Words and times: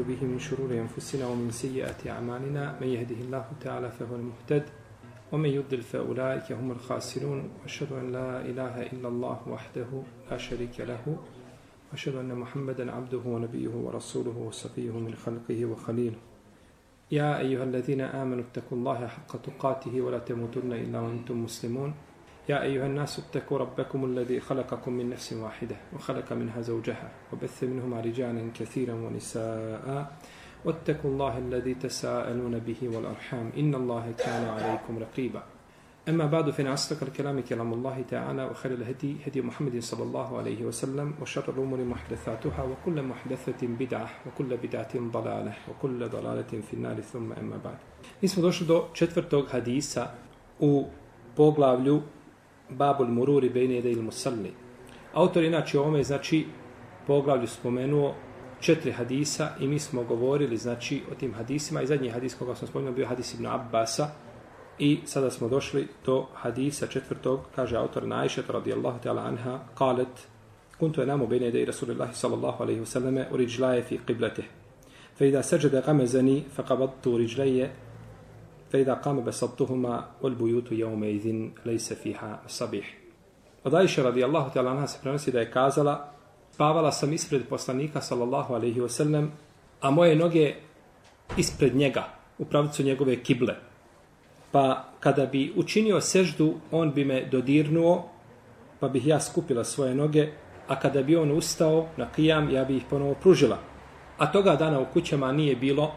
به 0.00 0.24
من 0.24 0.38
شرور 0.38 0.70
أنفسنا 0.72 1.26
ومن 1.26 1.50
سيئات 1.50 2.06
أعمالنا. 2.06 2.78
من 2.80 2.86
يهده 2.86 3.16
الله 3.16 3.44
تعالى 3.60 3.90
فهو 3.90 4.16
المهتد 4.16 4.64
ومن 5.32 5.48
يضل 5.48 5.82
فأولئك 5.82 6.52
هم 6.52 6.70
الخاسرون. 6.70 7.50
وأشهد 7.62 7.92
أن 7.92 8.12
لا 8.12 8.40
إله 8.40 8.82
إلا 8.92 9.08
الله 9.08 9.38
وحده 9.48 9.90
لا 10.30 10.36
شريك 10.36 10.80
له. 10.80 11.16
وأشهد 11.92 12.14
أن 12.14 12.34
محمدا 12.34 12.92
عبده 12.92 13.22
ونبيه 13.26 13.68
ورسوله 13.68 14.36
وصفيه 14.36 14.90
من 14.90 15.14
خلقه 15.14 15.64
وخليله. 15.64 16.18
يا 17.10 17.38
أيها 17.38 17.64
الذين 17.64 18.00
آمنوا 18.00 18.44
اتقوا 18.50 18.78
الله 18.78 19.06
حق 19.06 19.32
تقاته 19.42 20.00
ولا 20.00 20.18
تموتن 20.18 20.72
إلا 20.72 21.00
وأنتم 21.00 21.44
مسلمون. 21.44 21.94
يا 22.48 22.62
أيها 22.62 22.86
الناس 22.86 23.18
اتقوا 23.18 23.58
ربكم 23.58 24.04
الذي 24.04 24.40
خلقكم 24.40 24.92
من 24.92 25.10
نفس 25.10 25.32
واحدة 25.32 25.76
وخلق 25.94 26.32
منها 26.32 26.60
زوجها 26.60 27.10
وبث 27.32 27.64
منهما 27.64 28.00
رجالا 28.00 28.50
كثيرا 28.54 28.94
ونساء 28.94 30.16
واتقوا 30.64 31.10
الله 31.10 31.38
الذي 31.38 31.74
تساءلون 31.74 32.58
به 32.58 32.80
والأرحام 32.82 33.50
إن 33.56 33.74
الله 33.74 34.12
كان 34.18 34.44
عليكم 34.48 34.98
رقيبا. 34.98 35.42
أما 36.08 36.26
بعد 36.26 36.50
فإن 36.50 36.66
أصدق 36.66 37.02
الكلام 37.02 37.40
كلام 37.40 37.72
الله 37.72 38.04
تعالى 38.08 38.44
وخير 38.44 38.72
الهدي 38.72 39.16
هدي 39.26 39.42
محمد 39.42 39.78
صلى 39.82 40.02
الله 40.02 40.38
عليه 40.38 40.64
وسلم 40.64 41.14
وشر 41.22 41.50
الأمور 41.50 41.84
محدثاتها 41.84 42.62
وكل 42.62 43.02
محدثة 43.02 43.66
بدعة 43.66 44.10
وكل 44.26 44.56
بدعة 44.56 44.92
ضلالة 44.94 45.54
وكل 45.70 46.08
ضلالة 46.08 46.52
في 46.70 46.74
النار. 46.74 47.00
ثم 47.00 47.32
أما 47.32 47.58
بعد. 47.64 47.78
نسمى 48.24 48.42
دوشل 48.42 48.66
دو 48.66 48.84
četvrtog 48.94 49.48
hadisa 49.50 50.14
u 50.60 50.84
poglavlju 51.36 52.02
Babul 52.69 53.07
Mururi 53.07 53.49
Bejne 53.49 53.77
Ede 53.77 53.91
il 53.91 54.01
Musalli. 54.01 54.53
Autor 55.13 55.43
inače 55.43 55.79
ovome, 55.79 56.03
znači, 56.03 56.45
poglavlju 57.07 57.47
spomenuo 57.47 58.13
četiri 58.59 58.91
hadisa 58.91 59.49
i 59.59 59.67
mi 59.67 59.79
smo 59.79 60.03
govorili, 60.03 60.57
znači, 60.57 61.01
o 61.11 61.15
tim 61.15 61.33
hadisima 61.33 61.81
i 61.81 61.87
zadnji 61.87 62.09
hadis 62.09 62.35
koga 62.35 62.55
smo 62.55 62.67
spomenuli 62.67 62.95
bio 62.95 63.07
hadis 63.07 63.33
Ibn 63.33 63.45
Abbasa 63.45 64.07
i 64.79 64.99
sada 65.05 65.31
smo 65.31 65.49
došli 65.49 65.87
do 66.05 66.27
hadisa 66.33 66.87
četvrtog, 66.87 67.39
kaže 67.55 67.77
autor 67.77 68.07
Najšet 68.07 68.49
radijallahu 68.49 68.99
ta'ala 69.03 69.21
anha, 69.27 69.59
kalet, 69.77 70.27
kuntu 70.79 71.01
enamu 71.01 71.27
bejne 71.27 71.47
ede 71.47 71.61
i 71.61 71.65
Rasulillahi 71.65 72.13
sallallahu 72.13 72.63
alaihi 72.63 72.81
wasallame 72.81 73.25
u 73.33 73.37
riđlaje 73.37 73.83
fi 73.83 73.99
qiblatih. 74.07 74.45
فإذا 75.21 75.41
سجد 75.41 75.75
غمزني 75.75 76.43
فقبضت 76.55 77.07
رجلي 77.07 77.69
فإذا 78.75 78.93
قام 78.93 79.23
بسطتهما 79.23 80.05
والبيوت 80.21 80.71
يومئذ 80.71 81.49
ليس 81.65 81.93
فيها 81.93 82.41
صبيح 82.47 82.97
Od 83.63 83.73
Aisha 83.73 84.03
radijallahu 84.03 84.49
ta'ala 84.53 84.71
anha 84.71 84.87
se 84.87 84.97
prenosi 85.01 85.31
da 85.31 85.39
je 85.39 85.51
kazala 85.51 86.09
spavala 86.53 86.91
sam 86.91 87.13
ispred 87.13 87.45
poslanika 87.49 88.01
sallallahu 88.01 88.53
alaihi 88.53 88.81
wa 88.81 88.89
sallam 88.89 89.31
a 89.81 89.91
moje 89.91 90.15
noge 90.15 90.55
ispred 91.37 91.75
njega 91.75 92.03
u 92.39 92.45
pravicu 92.45 92.83
njegove 92.83 93.23
kible. 93.23 93.55
Pa 94.51 94.85
kada 94.99 95.25
bi 95.25 95.53
učinio 95.55 96.01
seždu, 96.01 96.53
on 96.71 96.91
bi 96.91 97.05
me 97.05 97.25
dodirnuo, 97.25 98.09
pa 98.79 98.87
bih 98.87 99.07
ja 99.07 99.19
skupila 99.19 99.63
svoje 99.63 99.95
noge, 99.95 100.27
a 100.67 100.79
kada 100.79 101.03
bi 101.03 101.15
on 101.15 101.31
ustao 101.31 101.87
na 101.97 102.09
kijam, 102.15 102.49
ja 102.49 102.65
bi 102.65 102.77
ih 102.77 102.83
ponovo 102.89 103.13
pružila. 103.13 103.57
A 104.17 104.31
toga 104.31 104.55
dana 104.55 104.79
u 104.79 104.85
kućama 104.93 105.31
nije 105.31 105.55
bilo 105.55 105.91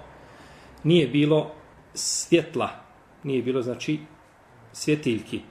nije 0.84 1.06
bilo 1.06 1.50
svjetla, 1.93 2.69
nije 3.23 3.43
bilo, 3.43 3.61
znači, 3.61 3.99
svjetiljki. 4.71 5.41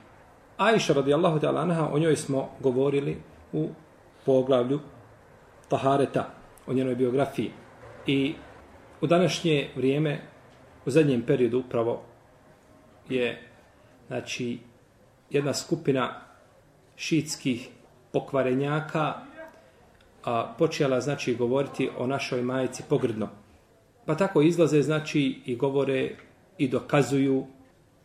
Aisha 0.57 0.93
radijallahu 0.93 1.39
ta'ala 1.39 1.63
anha, 1.63 1.89
o 1.93 1.99
njoj 1.99 2.17
smo 2.17 2.51
govorili 2.61 3.17
u 3.53 3.69
poglavlju 4.27 4.81
Tahareta, 5.69 6.35
o 6.67 6.73
njenoj 6.73 6.95
biografiji. 6.95 7.51
I 8.07 8.35
u 9.01 9.07
današnje 9.07 9.69
vrijeme, 9.77 10.21
u 10.87 10.91
zadnjem 10.91 11.23
periodu 11.23 11.59
upravo, 11.59 12.03
je, 13.09 13.43
znači, 14.07 14.59
jedna 15.31 15.55
skupina 15.55 16.21
šitskih 16.97 17.69
pokvarenjaka 18.13 19.15
a, 20.25 20.55
počela, 20.59 21.01
znači, 21.01 21.35
govoriti 21.35 21.91
o 21.99 22.07
našoj 22.07 22.43
majici 22.43 22.83
pogrdno. 22.89 23.29
Pa 24.07 24.15
tako 24.15 24.43
izlaze, 24.43 24.83
znači, 24.83 25.41
i 25.47 25.57
govore 25.57 26.17
i 26.59 26.69
dokazuju 26.69 27.47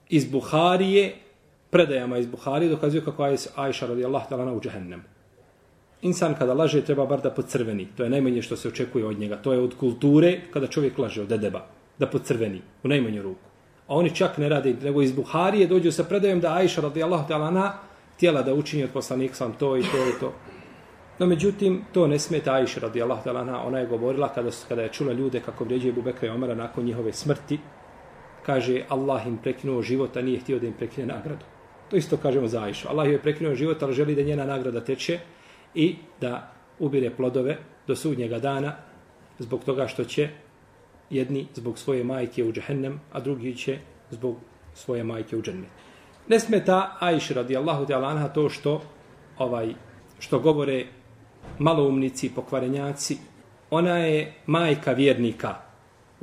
iz 0.09 0.31
Buharije, 0.31 1.15
predajama 1.69 2.17
iz 2.17 2.27
Buharije, 2.27 2.69
dokazuju 2.69 3.05
kako 3.05 3.25
je 3.25 3.37
Ajša 3.55 3.87
radijallahu 3.87 4.29
ta'ala 4.29 4.57
u 4.57 4.61
džahennem. 4.61 5.03
Insan 6.01 6.35
kada 6.39 6.53
laže 6.53 6.81
treba 6.81 7.05
bar 7.05 7.21
da 7.21 7.31
pocrveni. 7.31 7.87
To 7.97 8.03
je 8.03 8.09
najmanje 8.09 8.41
što 8.41 8.55
se 8.55 8.67
očekuje 8.67 9.05
od 9.05 9.19
njega. 9.19 9.37
To 9.37 9.53
je 9.53 9.59
od 9.59 9.75
kulture 9.79 10.41
kada 10.53 10.67
čovjek 10.67 10.97
laže 10.97 11.21
od 11.21 11.27
dedeba. 11.27 11.65
Da 11.99 12.07
podcrveni. 12.07 12.61
U 12.83 12.87
najmanju 12.87 13.21
ruku. 13.21 13.49
A 13.87 13.95
oni 13.95 14.15
čak 14.15 14.37
ne 14.37 14.49
rade, 14.49 14.75
nego 14.83 15.01
iz 15.01 15.11
Buharije 15.11 15.67
dođu 15.67 15.91
sa 15.91 16.03
predajom 16.03 16.39
da 16.39 16.53
Ajša 16.53 16.81
radijallahu 16.81 17.29
ta'ala 17.29 17.71
tijela 18.19 18.41
da 18.41 18.53
učini 18.53 18.83
od 18.83 18.89
poslanika 18.89 19.35
sam 19.35 19.53
to 19.53 19.77
i 19.77 19.81
to 19.81 19.97
i 20.09 20.19
to. 20.19 20.33
No 21.19 21.25
međutim, 21.25 21.81
to 21.93 22.07
ne 22.07 22.19
smeta 22.19 22.53
Aisha 22.53 22.79
radijallahu 22.79 23.29
ta'ala 23.29 23.61
ona 23.65 23.79
je 23.79 23.87
govorila 23.87 24.29
kada, 24.33 24.49
kada 24.69 24.81
je 24.81 24.89
čula 24.89 25.13
ljude 25.13 25.39
kako 25.39 25.63
vrijeđe 25.63 25.91
Bubekra 25.91 26.27
i 26.27 26.31
Omara 26.31 26.55
nakon 26.55 26.85
njihove 26.85 27.13
smrti, 27.13 27.59
kaže 28.45 28.85
Allah 28.89 29.27
im 29.27 29.37
prekinuo 29.37 29.81
život, 29.81 30.17
a 30.17 30.21
nije 30.21 30.39
htio 30.39 30.59
da 30.59 30.67
im 30.67 30.73
prekine 30.73 31.07
nagradu. 31.07 31.45
To 31.89 31.95
isto 31.97 32.17
kažemo 32.17 32.47
za 32.47 32.63
Ajšu. 32.63 32.87
Allah 32.89 33.09
je 33.09 33.21
prekinuo 33.21 33.55
život, 33.55 33.83
ali 33.83 33.93
želi 33.93 34.15
da 34.15 34.21
njena 34.21 34.45
nagrada 34.45 34.81
teče 34.81 35.19
i 35.75 35.95
da 36.21 36.51
ubire 36.79 37.09
plodove 37.09 37.57
do 37.87 37.95
sudnjega 37.95 38.39
dana 38.39 38.75
zbog 39.39 39.63
toga 39.63 39.87
što 39.87 40.03
će 40.03 40.29
jedni 41.09 41.47
zbog 41.55 41.77
svoje 41.79 42.03
majke 42.03 42.43
u 42.43 42.51
džahennem, 42.51 42.99
a 43.11 43.19
drugi 43.19 43.55
će 43.55 43.77
zbog 44.11 44.37
svoje 44.73 45.03
majke 45.03 45.37
u 45.37 45.41
džennet. 45.41 45.69
Ne 46.27 46.39
smeta 46.39 46.97
Aisha 46.99 47.33
radijallahu 47.33 47.85
ta'ala 47.85 48.09
anha 48.09 48.27
to 48.27 48.49
što 48.49 48.81
ovaj 49.37 49.73
što 50.19 50.39
govore 50.39 50.85
maloumnici, 51.59 52.31
pokvarenjaci, 52.35 53.17
ona 53.69 53.97
je 53.97 54.33
majka 54.45 54.91
vjernika 54.91 55.55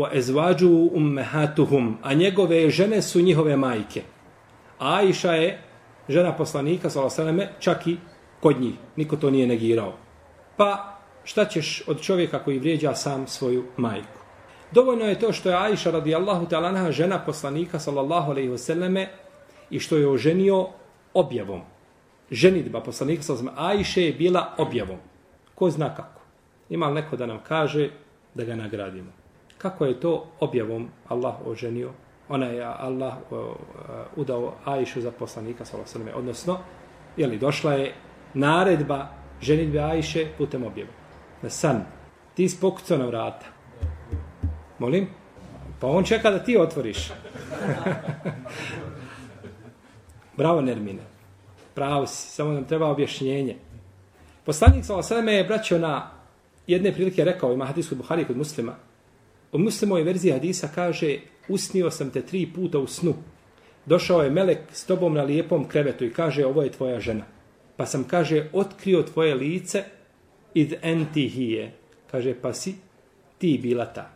wa 0.01 0.09
ezvađu 0.13 0.89
ummehatuhum, 0.93 1.97
a 2.03 2.15
njegove 2.15 2.71
žene 2.71 3.03
su 3.03 3.21
njihove 3.21 3.57
majke. 3.57 4.03
Aisha 4.79 5.33
je 5.33 5.59
žena 6.09 6.33
poslanika, 6.37 6.91
salasaleme, 6.91 7.49
čak 7.59 7.87
i 7.87 7.97
kod 8.41 8.61
njih. 8.61 8.75
Niko 8.97 9.17
to 9.17 9.31
nije 9.31 9.47
negirao. 9.47 9.93
Pa 10.57 10.99
šta 11.25 11.45
ćeš 11.45 11.83
od 11.87 12.01
čovjeka 12.01 12.39
koji 12.45 12.59
vrijeđa 12.59 12.95
sam 12.95 13.27
svoju 13.27 13.65
majku? 13.77 14.21
Dovoljno 14.73 15.05
je 15.05 15.19
to 15.19 15.33
što 15.33 15.49
je 15.49 15.57
Aisha 15.57 15.91
radijallahu 15.91 16.47
ta'ala 16.47 16.91
žena 16.91 17.19
poslanika 17.27 17.79
sallallahu 17.79 18.31
alaihi 18.31 18.49
wasallame 18.49 19.07
i 19.71 19.79
što 19.79 19.97
je 19.97 20.09
oženio 20.09 20.69
objavom. 21.15 21.61
Ženitba 22.31 22.81
poslanika 22.81 23.23
sallallahu 23.23 23.59
alaihi 23.59 23.81
Aisha 23.81 24.01
je 24.01 24.13
bila 24.13 24.55
objavom. 24.59 24.99
Ko 25.55 25.71
zna 25.71 25.95
kako? 25.95 26.21
Ima 26.71 26.89
li 26.89 26.95
neko 26.95 27.17
da 27.17 27.27
nam 27.27 27.39
kaže 27.49 27.91
da 28.35 28.45
ga 28.45 28.57
nagradimo? 28.57 29.20
Kako 29.63 29.85
je 29.85 30.01
to 30.01 30.27
objavom 30.41 30.89
Allah 31.09 31.35
oženio? 31.47 31.91
Ona 32.29 32.47
je 32.47 32.65
Allah 32.65 33.15
e, 33.15 33.35
udao 34.17 34.55
Ajšu 34.65 35.01
za 35.01 35.11
poslanika, 35.11 35.65
sallallahu 35.65 36.19
odnosno, 36.19 36.59
je 37.17 37.27
li 37.27 37.39
došla 37.39 37.73
je 37.73 37.95
naredba 38.35 39.09
ženitbe 39.41 39.79
Ajše 39.79 40.27
putem 40.39 40.65
objave. 40.65 40.89
Na 41.43 41.51
san. 41.51 41.85
Ti 42.35 42.49
spokucao 42.49 42.99
na 42.99 43.07
vrata. 43.07 43.47
Molim? 44.79 45.09
Pa 45.81 45.87
on 45.87 46.05
čeka 46.05 46.31
da 46.31 46.39
ti 46.45 46.57
otvoriš. 46.57 47.11
Bravo, 50.37 50.61
Nermine. 50.61 51.03
Pravo 51.75 52.07
si. 52.07 52.31
Samo 52.33 52.53
nam 52.53 52.65
treba 52.65 52.89
objašnjenje. 52.89 53.57
Poslanik 54.45 54.85
sa 54.85 54.97
Osreme 54.97 55.33
je 55.33 55.45
braćo 55.45 55.79
na 55.79 56.11
jedne 56.67 56.93
prilike 56.93 57.25
rekao, 57.25 57.53
ima 57.53 57.65
hadis 57.65 57.89
kod 57.89 57.99
Buhari 57.99 58.25
kod 58.25 58.37
muslima, 58.37 58.75
u 59.53 59.59
muslimoj 59.59 60.03
verziji 60.03 60.33
hadisa 60.33 60.69
kaže, 60.75 61.19
usnio 61.49 61.91
sam 61.91 62.11
te 62.11 62.23
tri 62.23 62.47
puta 62.55 62.79
u 62.79 62.87
snu. 62.87 63.15
Došao 63.87 64.23
je 64.23 64.31
melek 64.31 64.59
s 64.73 64.87
tobom 64.87 65.15
na 65.15 65.23
lijepom 65.23 65.69
krevetu 65.69 66.05
i 66.05 66.13
kaže, 66.13 66.47
ovo 66.47 66.63
je 66.63 66.73
tvoja 66.73 67.01
žena. 67.01 67.25
Pa 67.77 67.87
sam, 67.87 68.05
kaže, 68.05 68.49
otkrio 68.53 69.03
tvoje 69.03 69.35
lice 69.35 69.85
id 70.55 70.75
entihije. 70.83 71.73
Kaže, 72.11 72.35
pa 72.43 72.53
si 72.53 72.75
ti 73.39 73.59
bila 73.63 73.87
ta. 73.87 74.11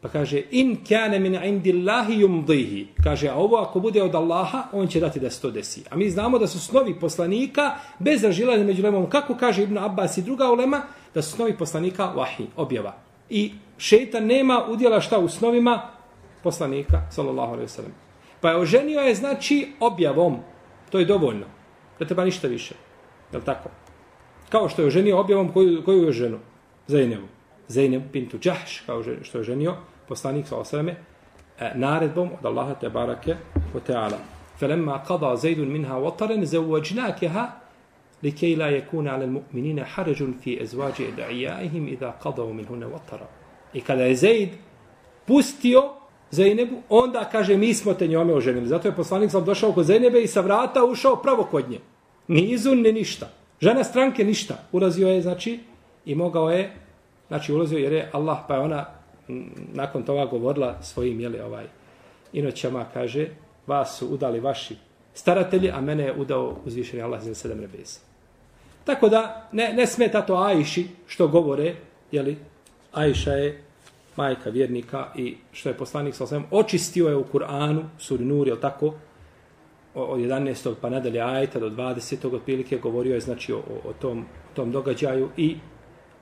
Pa 0.00 0.08
kaže, 0.08 0.42
in 0.50 0.76
kane 0.88 1.18
min 1.18 1.34
indillahi 1.34 2.16
yumdihi. 2.24 2.86
Kaže, 3.04 3.28
a 3.28 3.34
ovo 3.34 3.56
ako 3.56 3.80
bude 3.80 4.02
od 4.02 4.14
Allaha, 4.14 4.64
on 4.72 4.88
će 4.88 5.00
dati 5.00 5.20
da 5.20 5.30
se 5.30 5.40
to 5.40 5.50
desi. 5.50 5.84
A 5.90 5.96
mi 5.96 6.10
znamo 6.10 6.38
da 6.38 6.46
su 6.46 6.60
snovi 6.60 6.94
poslanika 7.00 7.74
bez 7.98 8.24
ražilanja 8.24 8.64
među 8.64 8.82
lemom. 8.82 9.10
Kako 9.10 9.36
kaže 9.36 9.62
Ibn 9.62 9.78
Abbas 9.78 10.18
i 10.18 10.22
druga 10.22 10.50
ulema, 10.50 10.82
da 11.14 11.22
su 11.22 11.36
snovi 11.36 11.56
poslanika 11.58 12.06
vahi, 12.06 12.46
objava. 12.56 12.96
I 13.30 13.52
šeitan 13.81 14.25
nema 14.25 14.65
udjela 14.69 15.01
šta 15.01 15.19
u 15.19 15.29
snovima 15.29 15.81
poslanika, 16.43 17.01
sallallahu 17.09 17.53
alaihi 17.53 17.67
wasallam. 17.67 17.95
Pa 18.41 18.49
je 18.49 18.57
oženio 18.57 18.99
je, 18.99 19.15
znači, 19.15 19.73
objavom. 19.79 20.39
To 20.89 20.99
je 20.99 21.05
dovoljno. 21.05 21.45
Da 21.99 22.05
treba 22.05 22.25
ništa 22.25 22.47
više. 22.47 22.75
Je 23.33 23.45
tako? 23.45 23.69
Kao 24.49 24.69
što 24.69 24.81
je 24.81 24.87
oženio 24.87 25.19
objavom 25.19 25.51
koju, 25.51 25.83
koju 25.85 26.03
je 26.03 26.11
ženu. 26.11 26.39
Za 26.87 26.99
jednevu. 26.99 27.27
Zeynep 27.69 28.11
bintu 28.11 28.37
Džahš, 28.37 28.79
kao 28.85 29.03
što 29.21 29.37
je 29.37 29.43
ženio 29.43 29.75
poslanik 30.07 30.47
sa 30.47 30.57
osreme, 30.57 30.95
naredbom 31.75 32.29
od 32.39 32.45
Allaha 32.45 32.73
te 32.73 32.89
barake 32.89 33.35
o 33.75 33.79
teala. 33.79 34.17
فلما 34.57 34.97
قضى 34.97 35.37
زيد 35.37 35.59
منها 35.59 35.95
وطرا 35.95 36.43
زوجناكها 36.43 37.61
لكي 38.23 38.55
لا 38.55 38.69
يكون 38.69 39.07
على 39.07 39.25
المؤمنين 39.25 39.85
حرج 39.85 40.33
في 40.39 40.61
أزواج 40.63 41.01
أدعيائهم 41.01 41.87
إذا 41.87 42.09
قضوا 42.09 42.53
منهن 42.53 42.83
وطرا 42.83 43.27
I 43.74 43.80
kada 43.80 44.02
je 44.02 44.16
Zaid 44.16 44.48
pustio 45.26 45.82
Zeynebu, 46.32 46.80
onda 46.88 47.28
kaže 47.32 47.56
mi 47.56 47.74
smo 47.74 47.94
te 47.94 48.06
njome 48.06 48.34
oženili. 48.34 48.66
Zato 48.66 48.88
je 48.88 48.96
poslanik 48.96 49.30
sam 49.30 49.44
došao 49.44 49.72
kod 49.72 49.86
Zeynebe 49.86 50.22
i 50.22 50.26
sa 50.26 50.40
vrata 50.40 50.84
ušao 50.84 51.16
pravo 51.16 51.44
kod 51.44 51.70
nje. 51.70 51.78
Ni 52.28 52.42
izun, 52.42 52.80
ni 52.80 52.92
ništa. 52.92 53.28
Žena 53.60 53.84
stranke 53.84 54.24
ništa. 54.24 54.54
Ulazio 54.72 55.08
je, 55.08 55.22
znači, 55.22 55.60
i 56.04 56.14
mogao 56.14 56.50
je, 56.50 56.72
znači 57.28 57.52
ulazio 57.52 57.78
jer 57.78 57.92
je 57.92 58.10
Allah, 58.12 58.38
pa 58.48 58.54
je 58.54 58.60
ona 58.60 58.86
nakon 59.72 60.02
toga 60.02 60.24
govorila 60.24 60.82
svojim, 60.82 61.20
jeli, 61.20 61.40
ovaj, 61.40 61.64
inoćama, 62.32 62.86
kaže, 62.94 63.28
vas 63.66 63.98
su 63.98 64.06
udali 64.06 64.40
vaši 64.40 64.76
staratelji, 65.14 65.70
a 65.70 65.80
mene 65.80 66.04
je 66.04 66.14
udao 66.16 66.56
uzvišeni 66.64 67.02
Allah 67.02 67.22
za 67.22 67.34
sedam 67.34 67.60
rebeza. 67.60 68.00
Tako 68.84 69.08
da, 69.08 69.48
ne, 69.52 69.72
ne 69.72 69.86
smeta 69.86 70.22
to 70.22 70.34
Ajši 70.34 70.86
što 71.06 71.28
govore, 71.28 71.74
jeli, 72.12 72.36
Ajša 72.92 73.32
je 73.32 73.62
majka 74.16 74.50
vjernika 74.50 75.06
i 75.16 75.36
što 75.52 75.68
je 75.68 75.76
poslanik 75.76 76.14
sa 76.14 76.24
osvijem, 76.24 76.44
očistio 76.50 77.08
je 77.08 77.16
u 77.16 77.24
Kur'anu, 77.32 77.84
suri 77.98 78.24
Nur, 78.24 78.48
je 78.48 78.60
tako, 78.60 78.94
od 79.94 80.20
11. 80.20 80.74
pa 80.80 80.90
nadalje 80.90 81.20
ajta 81.20 81.60
do 81.60 81.70
20. 81.70 82.34
otprilike 82.34 82.78
govorio 82.78 83.14
je 83.14 83.20
znači 83.20 83.52
o, 83.52 83.58
o 83.84 83.92
tom, 84.00 84.24
tom 84.54 84.72
događaju 84.72 85.28
i 85.36 85.56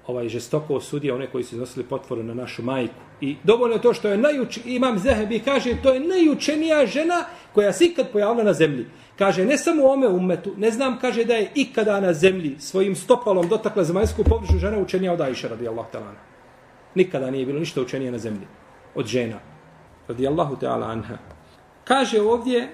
ovaj 0.06 0.28
žestoko 0.28 0.74
osudio 0.74 1.14
one 1.14 1.26
koji 1.26 1.44
su 1.44 1.54
iznosili 1.54 1.84
potvoru 1.84 2.22
na 2.22 2.34
našu 2.34 2.62
majku. 2.62 2.94
I 3.20 3.36
dovoljno 3.44 3.76
je 3.76 3.82
to 3.82 3.94
što 3.94 4.08
je 4.08 4.18
najuč, 4.18 4.58
imam 4.64 4.98
Zehebi 4.98 5.38
kaže, 5.38 5.76
to 5.82 5.92
je 5.92 6.00
najučenija 6.00 6.86
žena 6.86 7.24
koja 7.54 7.72
se 7.72 7.84
ikad 7.84 8.12
pojavila 8.12 8.44
na 8.44 8.52
zemlji. 8.52 8.86
Kaže, 9.18 9.44
ne 9.44 9.58
samo 9.58 9.86
ome 9.86 10.08
umetu, 10.08 10.54
ne 10.56 10.70
znam, 10.70 10.98
kaže 10.98 11.24
da 11.24 11.34
je 11.34 11.50
ikada 11.54 12.00
na 12.00 12.12
zemlji 12.12 12.56
svojim 12.58 12.96
stopalom 12.96 13.48
dotakla 13.48 13.84
zemaljsku 13.84 14.24
površu 14.24 14.58
žena 14.58 14.78
učenija 14.78 15.12
od 15.12 15.20
Aisha, 15.20 15.48
radijallahu 15.48 15.88
ta'ala. 15.92 16.29
Nikada 16.94 17.30
nije 17.30 17.46
bilo 17.46 17.58
ništa 17.58 17.82
učenije 17.82 18.12
na 18.12 18.18
zemlji 18.18 18.46
od 18.94 19.06
žena, 19.06 19.38
radijallahu 20.08 20.56
ta'ala 20.56 20.90
anha. 20.90 21.18
Kaže 21.84 22.20
ovdje, 22.20 22.68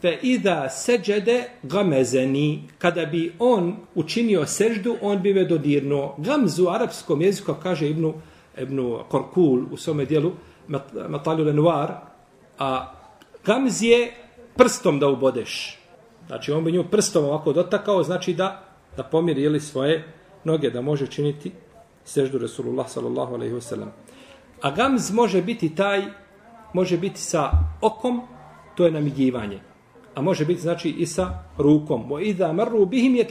fe 0.00 0.18
ida 0.22 0.68
seđede 0.68 1.44
gamezeni, 1.62 2.68
kada 2.78 3.06
bi 3.06 3.32
on 3.38 3.76
učinio 3.94 4.46
seždu, 4.46 4.96
on 5.02 5.22
bi 5.22 5.34
me 5.34 5.44
dodirnuo. 5.44 6.14
Gamzu 6.18 6.64
u 6.64 6.68
arapskom 6.68 7.22
jeziku, 7.22 7.54
kaže 7.62 7.88
Ibnu, 7.88 8.14
Ibnu 8.58 9.04
Korkul 9.08 9.64
u 9.72 9.76
svome 9.76 10.04
dijelu, 10.04 10.32
Matalju 11.08 11.44
Lenoir, 11.44 11.90
a 12.58 12.94
gamz 13.44 13.82
je 13.82 14.12
prstom 14.56 14.98
da 14.98 15.08
ubodeš. 15.08 15.78
Znači, 16.26 16.52
on 16.52 16.64
bi 16.64 16.72
nju 16.72 16.84
prstom 16.90 17.24
ovako 17.24 17.52
dotakao, 17.52 18.02
znači 18.02 18.34
da, 18.34 18.64
da 18.96 19.02
pomiri 19.02 19.42
ili 19.42 19.60
svoje 19.60 20.04
noge, 20.44 20.70
da 20.70 20.80
može 20.80 21.06
činiti 21.06 21.52
seždu 22.08 22.38
Resulullah 22.38 22.88
sallallahu 22.88 23.34
alaihi 23.34 23.54
wasallam. 23.54 23.92
A 24.62 24.70
gamz 24.70 25.10
može 25.12 25.42
biti 25.42 25.74
taj, 25.74 26.02
može 26.72 26.98
biti 26.98 27.20
sa 27.20 27.50
okom, 27.80 28.22
to 28.74 28.84
je 28.84 28.90
namigivanje. 28.90 29.60
A 30.14 30.22
može 30.22 30.44
biti 30.44 30.60
znači 30.60 30.90
i 30.90 31.06
sa 31.06 31.44
rukom. 31.58 32.08
Bo 32.08 32.20
idha 32.20 32.52
marru 32.52 32.86
bihim 32.86 33.14
je. 33.14 33.26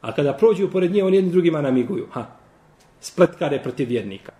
A 0.00 0.12
kada 0.12 0.32
prođu 0.32 0.70
pored 0.70 0.92
nje, 0.92 1.04
oni 1.04 1.16
jedni 1.16 1.30
drugima 1.30 1.60
namiguju. 1.60 2.06
Ha. 2.12 2.26
Spletkare 3.00 3.62
protiv 3.62 3.88
vjernika. 3.88 4.32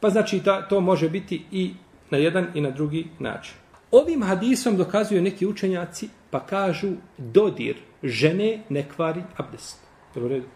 Pa 0.00 0.10
znači 0.10 0.40
ta, 0.44 0.68
to 0.68 0.80
može 0.80 1.08
biti 1.08 1.44
i 1.50 1.74
na 2.10 2.18
jedan 2.18 2.46
i 2.54 2.60
na 2.60 2.70
drugi 2.70 3.06
način. 3.18 3.54
Ovim 3.90 4.22
hadisom 4.22 4.76
dokazuju 4.76 5.22
neki 5.22 5.46
učenjaci 5.46 6.08
pa 6.30 6.40
kažu 6.40 6.88
dodir 7.18 7.76
žene 8.02 8.62
ne 8.68 8.88
kvari 8.88 9.22
abdest. 9.36 9.80
Jel 10.14 10.24
u 10.24 10.28
redu? 10.28 10.55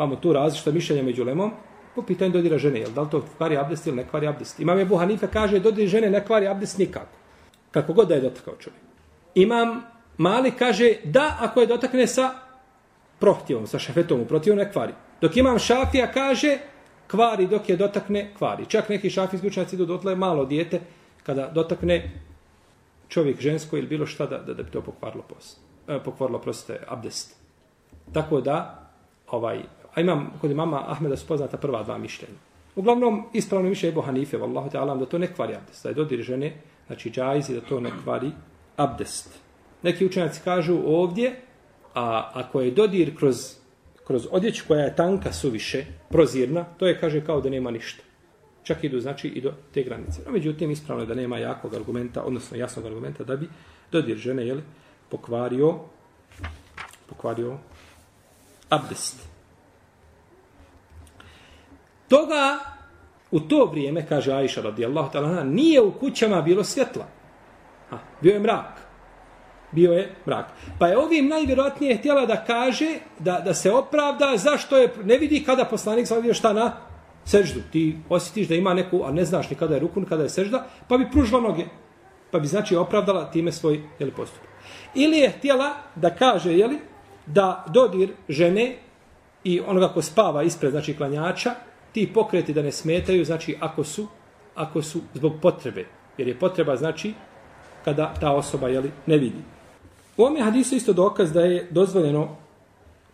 Imamo 0.00 0.16
tu 0.16 0.32
različita 0.32 0.70
mišljenja 0.70 1.02
među 1.02 1.24
lemom 1.24 1.50
po 1.94 2.02
pitanju 2.02 2.32
dodira 2.32 2.58
žene. 2.58 2.80
Jel 2.80 2.90
da 2.90 3.02
li 3.02 3.10
to 3.10 3.24
kvari 3.36 3.56
abdest 3.56 3.86
ili 3.86 3.96
ne 3.96 4.08
kvari 4.08 4.26
abdest? 4.26 4.60
Imam 4.60 4.78
je 4.78 4.84
Buhanife 4.84 5.26
kaže 5.32 5.58
dodir 5.58 5.88
žene 5.88 6.10
ne 6.10 6.24
kvari 6.24 6.48
abdest 6.48 6.78
nikako. 6.78 7.16
Kako 7.70 7.92
god 7.92 8.08
da 8.08 8.14
je 8.14 8.20
dotakao 8.20 8.54
čovjek. 8.56 8.82
Imam 9.34 9.82
Mali 10.16 10.50
kaže 10.50 10.94
da 11.04 11.36
ako 11.40 11.60
je 11.60 11.66
dotakne 11.66 12.06
sa 12.06 12.30
prohtjevom, 13.18 13.66
sa 13.66 13.78
šafetom 13.78 14.20
u 14.20 14.24
protivu, 14.24 14.56
ne 14.56 14.72
kvari. 14.72 14.92
Dok 15.20 15.36
imam 15.36 15.58
Šafija 15.58 16.12
kaže 16.12 16.58
kvari 17.06 17.46
dok 17.46 17.68
je 17.68 17.76
dotakne, 17.76 18.34
kvari. 18.38 18.66
Čak 18.68 18.88
neki 18.88 19.10
šafi 19.10 19.36
izgučnaci 19.36 19.76
idu 19.76 19.86
dotle 19.86 20.14
malo 20.16 20.44
dijete 20.44 20.80
kada 21.22 21.48
dotakne 21.48 22.10
čovjek 23.08 23.40
žensko 23.40 23.76
ili 23.76 23.86
bilo 23.86 24.06
šta 24.06 24.26
da, 24.26 24.38
da, 24.38 24.54
da 24.54 24.62
bi 24.62 24.70
to 24.70 24.80
pokvarilo 24.80 25.22
post. 25.22 25.60
eh, 25.88 25.98
pokvarilo 26.04 26.38
proste 26.38 26.80
abdest. 26.88 27.36
Tako 28.12 28.40
da, 28.40 28.88
ovaj, 29.30 29.62
a 29.94 30.00
imam 30.00 30.30
kod 30.40 30.50
mama 30.56 30.84
Ahmeda 30.88 31.16
su 31.16 31.26
poznata 31.26 31.56
prva 31.56 31.82
dva 31.82 31.98
mišljenja. 31.98 32.38
Uglavnom, 32.76 33.24
ispravno 33.32 33.68
mišljenje 33.68 33.92
Ebu 33.92 34.00
Bohanife, 34.00 34.36
vallahu 34.36 34.70
ta'ala, 34.70 34.98
da 34.98 35.06
to 35.06 35.18
ne 35.18 35.34
kvari 35.34 35.54
abdest. 35.54 35.82
Da 35.82 35.88
je 35.88 35.94
dodir 35.94 36.22
žene, 36.22 36.52
znači 36.86 37.10
džajzi, 37.10 37.54
da 37.54 37.60
to 37.60 37.80
ne 37.80 37.90
kvari 38.04 38.30
abdest. 38.76 39.38
Neki 39.82 40.06
učenjaci 40.06 40.40
kažu 40.44 40.78
ovdje, 40.86 41.40
a 41.94 42.30
ako 42.34 42.60
je 42.60 42.70
dodir 42.70 43.16
kroz, 43.16 43.56
kroz 44.06 44.28
odjeću 44.30 44.64
koja 44.68 44.84
je 44.84 44.96
tanka 44.96 45.32
suviše, 45.32 45.84
prozirna, 46.08 46.64
to 46.64 46.86
je, 46.86 47.00
kaže, 47.00 47.24
kao 47.24 47.40
da 47.40 47.50
nema 47.50 47.70
ništa. 47.70 48.02
Čak 48.62 48.84
idu, 48.84 49.00
znači, 49.00 49.28
i 49.28 49.40
do 49.40 49.52
te 49.74 49.82
granice. 49.82 50.20
No, 50.26 50.32
međutim, 50.32 50.70
ispravno 50.70 51.02
je 51.02 51.06
da 51.06 51.14
nema 51.14 51.38
jakog 51.38 51.74
argumenta, 51.74 52.22
odnosno 52.22 52.56
jasnog 52.56 52.86
argumenta, 52.86 53.24
da 53.24 53.36
bi 53.36 53.48
dodir 53.92 54.16
žene, 54.16 54.46
jeli, 54.46 54.62
pokvario, 55.08 55.78
pokvario 57.08 57.58
abdest. 58.68 59.29
Toga, 62.10 62.58
u 63.30 63.40
to 63.40 63.64
vrijeme, 63.64 64.06
kaže 64.06 64.32
Aisha 64.32 64.60
radijallahu 64.60 65.10
ta'ala, 65.12 65.44
nije 65.44 65.80
u 65.80 65.92
kućama 65.92 66.42
bilo 66.42 66.64
svjetla. 66.64 67.06
Ha, 67.90 67.98
bio 68.20 68.32
je 68.32 68.40
mrak. 68.40 68.80
Bio 69.72 69.92
je 69.92 70.14
mrak. 70.26 70.46
Pa 70.78 70.86
je 70.86 70.98
ovim 70.98 71.28
najvjerojatnije 71.28 71.96
htjela 71.96 72.26
da 72.26 72.44
kaže, 72.44 72.98
da, 73.18 73.40
da 73.44 73.54
se 73.54 73.72
opravda 73.72 74.32
zašto 74.36 74.78
je, 74.78 74.92
ne 75.04 75.18
vidi 75.18 75.44
kada 75.44 75.64
poslanik 75.64 76.06
sa 76.06 76.14
vidio 76.14 76.34
šta 76.34 76.52
na 76.52 76.72
seždu. 77.24 77.60
Ti 77.72 77.96
osjetiš 78.08 78.48
da 78.48 78.54
ima 78.54 78.74
neku, 78.74 79.02
a 79.04 79.12
ne 79.12 79.24
znaš 79.24 79.50
ni 79.50 79.56
kada 79.56 79.74
je 79.74 79.80
rukun, 79.80 80.04
kada 80.04 80.22
je 80.22 80.28
sežda, 80.28 80.66
pa 80.88 80.98
bi 80.98 81.10
pružila 81.10 81.40
noge. 81.40 81.64
Pa 82.30 82.38
bi 82.38 82.46
znači 82.46 82.76
opravdala 82.76 83.30
time 83.30 83.52
svoj 83.52 83.80
jeli, 83.98 84.12
postup. 84.12 84.42
Ili 84.94 85.18
je 85.18 85.30
htjela 85.30 85.74
da 85.94 86.10
kaže, 86.10 86.52
jeli, 86.52 86.78
da 87.26 87.64
dodir 87.68 88.10
žene 88.28 88.76
i 89.44 89.60
onoga 89.60 89.88
ko 89.88 90.02
spava 90.02 90.42
ispred, 90.42 90.70
znači 90.70 90.96
klanjača, 90.96 91.54
ti 91.92 92.10
pokreti 92.14 92.52
da 92.52 92.62
ne 92.62 92.72
smetaju, 92.72 93.24
znači 93.24 93.56
ako 93.60 93.84
su, 93.84 94.06
ako 94.54 94.82
su 94.82 95.00
zbog 95.14 95.32
potrebe. 95.42 95.86
Jer 96.18 96.28
je 96.28 96.38
potreba, 96.38 96.76
znači, 96.76 97.14
kada 97.84 98.14
ta 98.20 98.32
osoba 98.32 98.68
jeli, 98.68 98.90
ne 99.06 99.18
vidi. 99.18 99.38
U 100.16 100.22
ovom 100.22 100.36
je 100.36 100.42
hadisu 100.42 100.74
isto 100.74 100.92
dokaz 100.92 101.32
da 101.32 101.40
je 101.40 101.68
dozvoljeno 101.70 102.36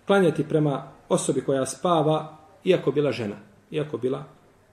klanjati 0.06 0.48
prema 0.48 0.92
osobi 1.08 1.40
koja 1.40 1.66
spava, 1.66 2.36
iako 2.64 2.90
bila 2.90 3.12
žena, 3.12 3.36
iako 3.70 3.98
bila 3.98 4.24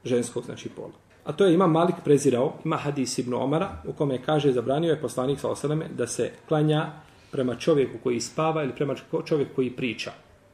ženskog, 0.04 0.46
znači 0.46 0.70
pola. 0.70 0.94
A 1.24 1.34
to 1.34 1.46
je 1.46 1.54
ima 1.54 1.68
Malik 1.68 1.96
prezirao, 2.04 2.54
ima 2.66 2.78
hadis 2.78 3.18
Ibn 3.18 3.34
Omara, 3.34 3.70
u 3.88 3.94
kome 3.94 4.24
kaže, 4.24 4.52
zabranio 4.52 4.92
je 4.92 5.02
poslanik 5.02 5.40
sa 5.40 5.50
osaleme, 5.50 5.88
da 5.98 6.08
se 6.08 6.32
klanja 6.48 6.92
prema 7.32 7.56
čovjeku 7.56 7.98
koji 8.04 8.20
spava 8.20 8.64
ili 8.64 8.76
prema 8.76 8.96
čovjeku 9.26 9.52
koji 9.56 9.70
priča. 9.70 10.12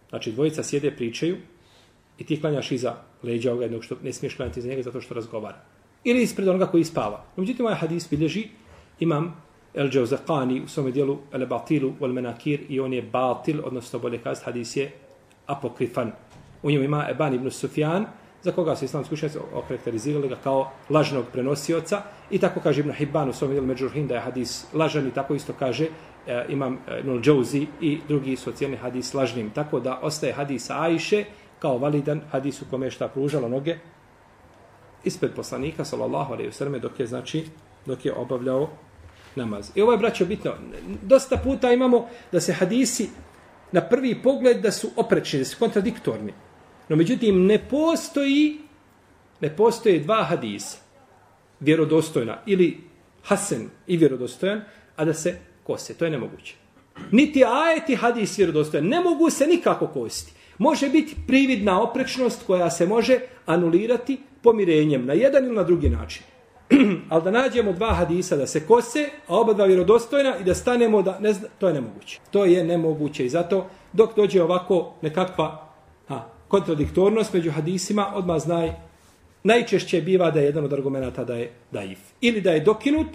Znači, 0.09 0.31
dvojica 0.31 0.63
sjede, 0.63 0.91
pričaju 0.91 1.37
i 2.19 2.23
ti 2.23 2.41
klanjaš 2.41 2.71
iza 2.71 2.95
leđa 3.23 3.51
ovoga 3.51 3.65
jednog 3.65 3.83
što 3.83 3.95
ne 4.03 4.13
smiješ 4.13 4.35
klanjati 4.35 4.59
iza 4.59 4.69
njega 4.69 4.81
zato 4.81 5.01
što 5.01 5.13
razgovara. 5.13 5.57
Ili 6.03 6.21
ispred 6.21 6.47
onoga 6.47 6.65
koji 6.65 6.83
spava. 6.83 7.25
Međutim, 7.35 7.65
ovaj 7.65 7.77
hadis 7.77 8.09
bilježi 8.09 8.47
imam 8.99 9.41
El 9.73 9.89
Džauzakani 9.89 10.61
u 10.61 10.67
svome 10.67 10.91
dijelu 10.91 11.17
El 11.31 11.45
Batilu 11.45 11.93
Wal 11.99 12.13
Menakir 12.13 12.59
i 12.69 12.79
on 12.79 12.93
je 12.93 13.01
batil, 13.01 13.61
odnosno 13.63 13.99
bolje 13.99 14.17
kazati 14.17 14.45
hadis 14.45 14.75
je 14.75 14.91
apokrifan. 15.45 16.11
U 16.63 16.71
njemu 16.71 16.83
ima 16.83 17.05
Eban 17.09 17.33
ibn 17.33 17.51
Sufjan, 17.51 18.05
za 18.41 18.51
koga 18.51 18.75
su 18.75 18.85
islamski 18.85 19.13
učenjaci 19.13 19.37
okarakterizirali 19.53 20.27
ga 20.27 20.35
kao 20.35 20.71
lažnog 20.89 21.25
prenosioca 21.31 22.01
i 22.31 22.39
tako 22.39 22.59
kaže 22.59 22.79
Ibn 22.79 22.91
Hibban 22.91 23.29
u 23.29 23.33
svom 23.33 23.51
dijelu 23.51 23.67
Međurhin 23.67 24.07
da 24.07 24.15
je 24.15 24.21
hadis 24.21 24.65
lažan 24.73 25.07
i 25.07 25.11
tako 25.11 25.35
isto 25.35 25.53
kaže 25.59 25.87
e, 26.27 26.45
imam 26.49 26.73
e, 26.87 27.03
Nul 27.03 27.21
Džouzi 27.21 27.67
i 27.81 27.99
drugi 28.07 28.35
su 28.35 28.53
hadis 28.81 29.13
lažnim. 29.13 29.49
Tako 29.49 29.79
da 29.79 29.99
ostaje 30.01 30.33
hadis 30.33 30.69
Ajše 30.69 31.25
kao 31.59 31.77
validan 31.77 32.21
hadis 32.31 32.61
u 32.61 32.65
kome 32.69 32.85
je 32.87 32.91
šta 32.91 33.07
pružalo 33.07 33.49
noge 33.49 33.77
ispred 35.03 35.31
poslanika 35.35 35.85
sallallahu 35.85 36.33
alejhi 36.33 36.51
ve 36.59 36.79
dok 36.79 36.99
je 36.99 37.07
znači 37.07 37.45
dok 37.85 38.05
je 38.05 38.13
obavljao 38.13 38.69
namaz. 39.35 39.71
I 39.75 39.81
ovo 39.81 39.91
je 39.91 39.97
braćo 39.97 40.25
bitno. 40.25 40.53
Dosta 41.01 41.37
puta 41.37 41.71
imamo 41.71 42.07
da 42.31 42.41
se 42.41 42.53
hadisi 42.53 43.09
na 43.71 43.81
prvi 43.81 44.21
pogled 44.23 44.61
da 44.61 44.71
su 44.71 44.89
oprečni, 44.95 45.39
da 45.39 45.45
su 45.45 45.57
kontradiktorni. 45.59 46.33
No 46.89 46.95
međutim, 46.95 47.45
ne 47.45 47.59
postoji, 47.69 48.57
ne 49.41 49.55
postoje 49.55 49.99
dva 49.99 50.23
hadisa, 50.23 50.77
vjerodostojna, 51.59 52.37
ili 52.45 52.77
hasen 53.23 53.69
i 53.87 53.97
vjerodostojan, 53.97 54.61
a 54.95 55.05
da 55.05 55.13
se 55.13 55.39
kose. 55.63 55.93
To 55.93 56.05
je 56.05 56.11
nemoguće. 56.11 56.55
Niti 57.11 57.45
ajeti 57.45 57.95
hadis 57.95 58.37
vjerodostojan. 58.37 58.87
Ne 58.87 59.01
mogu 59.01 59.29
se 59.29 59.47
nikako 59.47 59.87
kositi. 59.87 60.38
Može 60.59 60.89
biti 60.89 61.15
prividna 61.27 61.81
oprečnost 61.81 62.43
koja 62.47 62.69
se 62.69 62.87
može 62.87 63.19
anulirati 63.45 64.17
pomirenjem 64.43 65.05
na 65.05 65.13
jedan 65.13 65.45
ili 65.45 65.55
na 65.55 65.63
drugi 65.63 65.89
način. 65.89 66.23
Ali 67.09 67.23
da 67.23 67.31
nađemo 67.31 67.73
dva 67.73 67.93
hadisa 67.93 68.35
da 68.35 68.47
se 68.47 68.67
kose, 68.67 69.09
a 69.27 69.37
oba 69.37 69.53
dva 69.53 69.65
vjerodostojna 69.65 70.37
i 70.37 70.43
da 70.43 70.55
stanemo 70.55 71.01
da 71.01 71.19
ne 71.19 71.33
zna, 71.33 71.47
to 71.59 71.67
je 71.67 71.73
nemoguće. 71.73 72.19
To 72.31 72.45
je 72.45 72.63
nemoguće 72.63 73.25
i 73.25 73.29
zato 73.29 73.65
dok 73.93 74.15
dođe 74.15 74.43
ovako 74.43 74.93
nekakva 75.01 75.69
ha, 76.07 76.21
kontradiktornost 76.47 77.33
među 77.33 77.51
hadisima, 77.51 78.11
odmah 78.15 78.39
znaj 78.39 78.73
najčešće 79.43 80.01
biva 80.01 80.31
da 80.31 80.39
je 80.39 80.45
jedan 80.45 80.63
od 80.65 80.73
argumenta 80.73 81.23
da 81.23 81.35
je 81.35 81.51
daif. 81.71 81.99
Ili 82.21 82.41
da 82.41 82.51
je 82.51 82.59
dokinut, 82.59 83.07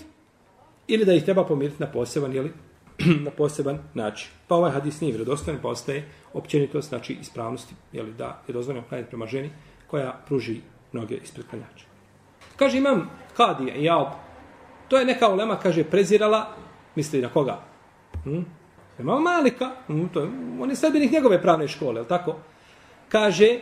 ili 0.89 1.05
da 1.05 1.13
ih 1.13 1.25
treba 1.25 1.45
pomiriti 1.45 1.83
na 1.83 1.87
poseban, 1.87 2.35
ili 2.37 2.53
na 3.27 3.31
poseban 3.31 3.79
način. 3.95 4.29
Pa 4.49 4.55
ovaj 4.55 4.71
hadis 4.71 5.01
nije 5.01 5.13
vjerodostojan, 5.13 5.59
pa 5.63 5.69
postaje 5.69 6.09
općenito 6.33 6.81
znači 6.81 7.17
ispravnosti, 7.21 7.75
jeli, 7.93 8.13
da 8.13 8.43
je 8.49 8.53
dozvoljeno 8.53 8.87
klanjati 8.89 9.11
prema 9.11 9.27
ženi 9.27 9.51
koja 9.87 10.21
pruži 10.27 10.61
noge 10.93 11.17
ispred 11.17 11.47
klanjača. 11.51 11.85
Kaže 12.57 12.79
imam 12.79 13.11
Kadija 13.37 13.75
i 13.75 13.85
Jaob, 13.85 14.09
to 14.89 14.99
je 14.99 15.05
neka 15.05 15.29
ulema, 15.29 15.57
kaže, 15.59 15.85
prezirala, 15.85 16.47
misli 16.95 17.23
na 17.23 17.29
koga? 17.29 17.59
Hm? 18.25 18.43
Imam 18.99 19.23
Malika, 19.23 19.71
hm, 19.87 20.07
to 20.13 20.21
je, 20.21 20.29
on 20.61 20.71
je 20.71 20.77
sredbenih 20.77 21.13
njegove 21.13 21.43
pravne 21.43 21.69
škole, 21.69 22.01
je 22.01 22.09
tako? 22.09 22.37
Kaže, 23.09 23.59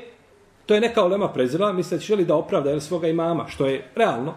to 0.67 0.75
je 0.75 0.81
neka 0.81 1.05
ulema 1.05 1.29
prezirala, 1.29 1.73
misli 1.73 1.99
da 1.99 2.05
želi 2.05 2.25
da 2.25 2.35
opravda 2.35 2.71
jel, 2.71 2.81
svoga 2.81 3.09
imama, 3.09 3.49
što 3.49 3.67
je 3.67 3.91
realno. 3.95 4.35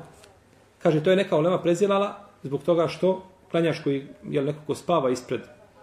Kaže, 0.83 1.03
to 1.03 1.09
je 1.09 1.15
neka 1.15 1.37
ulema 1.37 1.59
prezirala 1.61 2.29
zbog 2.43 2.63
toga 2.63 2.87
što 2.87 3.23
klanjač 3.51 3.79
koji 3.83 4.07
je 4.29 4.41
nekako 4.41 4.75
spava 4.75 5.09
ispred 5.09 5.41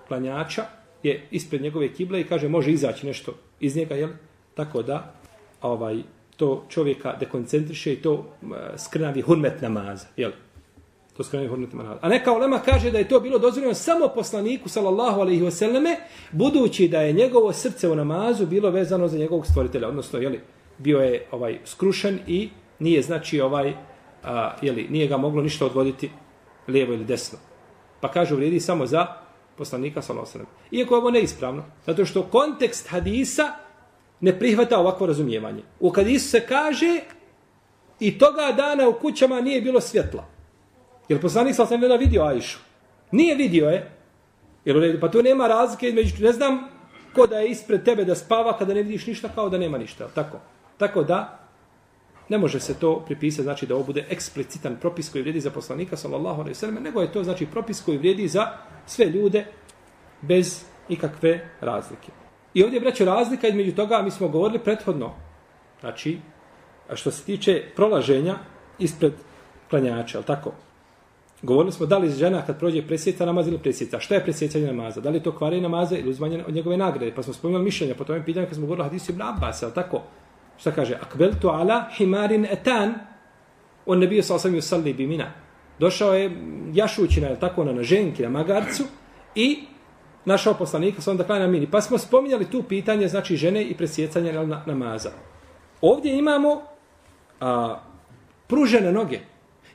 klanjača, 0.09 0.65
je 1.03 1.27
ispred 1.31 1.63
njegove 1.63 1.93
kible 1.93 2.21
i 2.21 2.25
kaže 2.25 2.49
može 2.49 2.73
izaći 2.73 3.07
nešto 3.07 3.35
iz 3.61 3.77
njega, 3.77 3.95
jel? 3.95 4.11
Tako 4.55 4.83
da 4.83 5.15
ovaj 5.63 6.03
to 6.37 6.65
čovjeka 6.69 7.17
dekoncentriše 7.21 7.93
i 7.93 7.97
to 7.97 8.13
uh, 8.13 8.51
skrnavi 8.77 9.21
hurmet 9.21 9.61
namaza, 9.63 10.07
jel? 10.17 10.31
To 11.17 11.25
skrnavi 11.25 11.49
hurmet 11.49 11.73
namaza. 11.73 11.99
A 12.01 12.09
neka 12.09 12.33
ulema 12.33 12.59
kaže 12.59 12.91
da 12.91 12.99
je 12.99 13.09
to 13.09 13.21
bilo 13.21 13.39
dozvoljeno 13.39 13.75
samo 13.75 14.09
poslaniku, 14.15 14.69
sallallahu 14.69 15.21
alaihi 15.21 15.43
wasallame, 15.43 15.97
budući 16.33 16.89
da 16.89 17.01
je 17.01 17.13
njegovo 17.13 17.53
srce 17.53 17.89
u 17.89 17.97
namazu 17.97 18.47
bilo 18.47 18.71
vezano 18.71 19.09
za 19.09 19.19
njegovog 19.19 19.47
stvoritelja, 19.47 19.89
odnosno, 19.89 20.19
jel, 20.19 20.33
bio 20.79 20.99
je 21.01 21.27
ovaj 21.31 21.59
skrušen 21.65 22.19
i 22.27 22.51
nije 22.79 23.03
znači 23.03 23.41
ovaj, 23.41 23.75
a, 24.25 24.57
jeli, 24.63 24.87
nije 24.91 25.07
ga 25.07 25.17
moglo 25.17 25.43
ništa 25.43 25.67
odvoditi 25.67 26.11
lijevo 26.69 26.93
ili 26.93 27.05
desno. 27.05 27.39
Pa 28.03 28.09
kaže, 28.09 28.35
vrijedi 28.35 28.61
samo 28.61 28.87
za 28.87 29.07
poslanika 29.57 30.03
sallallahu 30.03 30.47
Iako 30.71 30.95
je 30.95 30.99
ovo 30.99 31.11
neispravno, 31.11 31.65
zato 31.87 32.05
što 32.05 32.23
kontekst 32.23 32.89
hadisa 32.89 33.53
ne 34.21 34.39
prihvata 34.39 34.79
ovakvo 34.79 35.07
razumijevanje. 35.07 35.63
U 35.81 35.91
hadisu 35.91 36.29
se 36.29 36.47
kaže 36.47 37.01
i 38.01 38.19
toga 38.19 38.53
dana 38.57 38.89
u 38.89 38.93
kućama 38.93 39.41
nije 39.41 39.61
bilo 39.61 39.81
svjetla. 39.81 40.25
Jer 41.09 41.21
poslanik 41.21 41.55
sallallahu 41.55 41.85
alejhi 41.85 42.05
vidio 42.05 42.23
Ajšu. 42.23 42.59
Nije 43.11 43.35
vidio 43.35 43.69
je. 43.69 43.91
Jer 44.65 45.01
pa 45.01 45.11
tu 45.11 45.23
nema 45.23 45.47
razlike 45.47 45.89
između 45.89 46.25
ne 46.25 46.33
znam 46.33 46.69
ko 47.15 47.27
da 47.27 47.39
je 47.39 47.51
ispred 47.51 47.85
tebe 47.85 48.05
da 48.05 48.15
spava 48.15 48.59
kada 48.59 48.75
ne 48.75 48.83
vidiš 48.83 49.07
ništa 49.07 49.29
kao 49.35 49.49
da 49.49 49.59
nema 49.59 49.79
ništa, 49.79 50.09
tako. 50.15 50.39
Tako 50.79 51.03
da 51.03 51.42
ne 52.33 52.39
može 52.39 52.61
se 52.61 52.75
to 52.75 53.03
pripisati 53.07 53.43
znači 53.43 53.67
da 53.67 53.75
ovo 53.75 53.85
bude 53.85 54.07
eksplicitan 54.11 54.77
propis 54.81 55.11
koji 55.13 55.23
vrijedi 55.23 55.41
za 55.41 55.51
poslanika 55.51 55.97
sallallahu 55.97 56.41
alejhi 56.41 56.51
ve 56.51 56.55
sellem, 56.55 56.83
nego 56.83 57.03
je 57.03 57.13
to 57.13 57.25
znači 57.25 57.47
propis 57.47 57.81
koji 57.81 57.99
vrijedi 57.99 58.29
za 58.29 58.47
sve 58.87 59.07
ljude 59.07 59.45
bez 60.23 60.65
ikakve 60.89 61.49
razlike. 61.61 62.13
I 62.55 62.65
ovdje 62.65 62.81
braćo 62.81 63.05
razlika 63.05 63.49
između 63.49 63.75
toga 63.75 64.03
mi 64.03 64.11
smo 64.11 64.29
govorili 64.29 64.59
prethodno. 64.59 65.13
Znači 65.81 66.19
a 66.89 66.97
što 66.97 67.11
se 67.11 67.25
tiče 67.25 67.63
prolaženja 67.77 68.39
ispred 68.79 69.13
klanjača, 69.71 70.19
al 70.19 70.25
tako? 70.25 70.53
Govorili 71.43 71.73
smo 71.73 71.87
da 71.87 71.99
li 71.99 72.11
žena 72.11 72.43
kad 72.47 72.59
prođe 72.59 72.87
presjeca 72.87 73.27
namaz 73.27 73.49
ili 73.49 73.59
presjeca. 73.59 74.01
Šta 74.01 74.15
je 74.15 74.25
presjecanje 74.25 74.67
namaza? 74.67 75.01
Da 75.01 75.11
li 75.11 75.17
je 75.17 75.23
to 75.23 75.37
kvari 75.37 75.61
namaza 75.61 75.99
ili 75.99 76.11
uzmanje 76.11 76.45
od 76.49 76.55
njegove 76.55 76.77
nagrade? 76.77 77.13
Pa 77.15 77.23
smo 77.23 77.35
spomenuli 77.35 77.65
mišljenja 77.65 77.95
po 77.95 78.05
tome 78.05 78.25
pitanju 78.25 78.47
kad 78.47 78.57
smo 78.57 78.67
govorili 78.67 78.89
hadisu 78.89 79.13
ibn 79.13 79.23
Abbas, 79.23 79.63
al 79.63 79.73
tako? 79.75 80.03
Šta 80.63 80.71
kaže? 80.71 80.95
Akbeltu 80.95 81.49
ala 81.49 81.89
himarin 81.97 82.45
etan 82.47 82.95
on 83.87 83.99
ne 83.99 84.07
bio 84.07 84.23
sa 84.23 84.35
osam 84.35 84.55
yusalli 84.55 84.95
bi 84.95 85.07
mina. 85.07 85.33
Došao 85.79 86.15
je 86.15 86.31
jašući 86.73 87.21
na, 87.21 87.35
tako, 87.37 87.65
na, 87.65 87.73
na 87.73 87.83
ženki, 87.83 88.23
na 88.23 88.29
magarcu 88.29 88.85
i 89.35 89.65
našao 90.25 90.55
poslanika 90.55 91.03
sa 91.03 91.11
onda 91.11 91.25
klanja 91.25 91.47
mini. 91.47 91.67
Pa 91.71 91.81
smo 91.81 91.99
spominjali 91.99 92.51
tu 92.51 92.63
pitanje, 92.63 93.09
znači 93.09 93.37
žene 93.37 93.65
i 93.65 93.75
presjecanje 93.75 94.33
na, 94.33 94.63
namaza. 94.67 95.11
Ovdje 95.81 96.19
imamo 96.19 96.63
a, 97.41 97.81
pružene 98.47 98.93
noge. 98.93 99.19